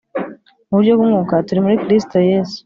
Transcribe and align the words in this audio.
mu 0.67 0.73
buryo 0.77 0.91
bw'umwuka, 0.95 1.35
turi 1.47 1.59
muri 1.65 1.81
Kristo 1.83 2.17
Yesu. 2.29 2.57